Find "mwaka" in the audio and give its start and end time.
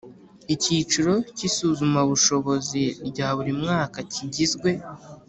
3.61-3.97